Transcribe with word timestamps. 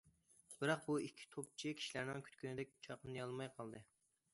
بىراق 0.61 0.81
بۇ 0.87 0.95
ئىككى 1.01 1.29
توپچى 1.37 1.75
كىشىلەرنىڭ 1.83 2.27
كۈتكىنىدەك 2.29 2.77
چاقنىيالماي 2.89 3.57
قالدى. 3.61 3.89